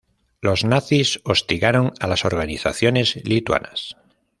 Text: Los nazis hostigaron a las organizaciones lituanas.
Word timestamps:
Los 0.41 0.63
nazis 0.63 1.21
hostigaron 1.25 1.93
a 1.99 2.07
las 2.07 2.25
organizaciones 2.25 3.17
lituanas. 3.23 3.97